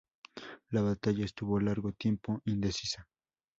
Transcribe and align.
La 0.71 0.81
batalla 0.81 1.25
estuvo 1.25 1.59
largo 1.59 1.91
tiempo 1.91 2.41
indecisa. 2.45 3.07